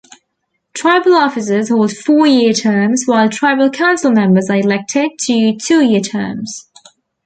Tribal 0.73 1.13
officers 1.13 1.69
hold 1.69 1.91
four-year 1.95 2.53
terms 2.53 3.03
while 3.05 3.29
tribal 3.29 3.69
council 3.69 4.11
members 4.11 4.49
are 4.49 4.55
elected 4.57 5.11
to 5.19 5.55
two-year 5.55 5.99
terms. 6.01 6.71